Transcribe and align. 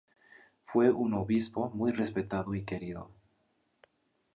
Fue 0.63 0.89
un 0.89 1.13
obispo 1.13 1.69
muy 1.75 1.91
respetado 1.91 2.55
y 2.55 2.63
querido. 2.63 3.11